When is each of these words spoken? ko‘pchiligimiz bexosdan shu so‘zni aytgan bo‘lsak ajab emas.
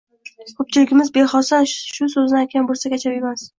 ko‘pchiligimiz 0.61 1.11
bexosdan 1.19 1.69
shu 1.75 2.09
so‘zni 2.17 2.43
aytgan 2.43 2.69
bo‘lsak 2.73 2.99
ajab 3.01 3.19
emas. 3.23 3.49